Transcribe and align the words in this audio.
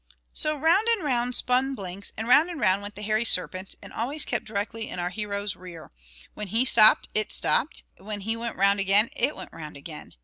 So 0.33 0.55
round 0.57 0.87
and 0.87 1.03
round 1.03 1.35
spun 1.35 1.75
Blinks, 1.75 2.11
and 2.17 2.27
round 2.27 2.49
and 2.49 2.59
round 2.59 2.81
went 2.81 2.95
the 2.95 3.03
hairy 3.03 3.23
serpent, 3.23 3.75
and 3.83 3.93
always 3.93 4.25
kept 4.25 4.45
directly 4.45 4.89
in 4.89 4.97
our 4.97 5.11
hero's 5.11 5.55
rear, 5.55 5.91
when 6.33 6.47
he 6.47 6.65
stopped 6.65 7.07
it 7.13 7.31
stopped, 7.31 7.83
and 7.99 8.07
when 8.07 8.21
he 8.21 8.35
went 8.35 8.57
round 8.57 8.79
again 8.79 9.09
it 9.15 9.35
went 9.35 9.53
round 9.53 9.77
again. 9.77 10.15